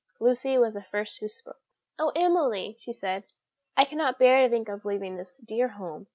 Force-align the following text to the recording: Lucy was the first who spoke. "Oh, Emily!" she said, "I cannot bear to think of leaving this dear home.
Lucy 0.19 0.57
was 0.57 0.73
the 0.73 0.81
first 0.81 1.19
who 1.19 1.27
spoke. 1.27 1.61
"Oh, 1.99 2.11
Emily!" 2.15 2.75
she 2.79 2.91
said, 2.91 3.23
"I 3.77 3.85
cannot 3.85 4.17
bear 4.17 4.41
to 4.41 4.49
think 4.49 4.67
of 4.67 4.83
leaving 4.83 5.15
this 5.15 5.37
dear 5.37 5.67
home. 5.67 6.07